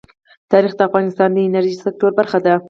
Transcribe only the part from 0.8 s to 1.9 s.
افغانستان د انرژۍ